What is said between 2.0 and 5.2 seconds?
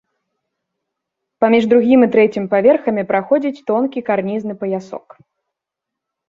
і трэцім паверхамі праходзіць тонкі карнізны паясок.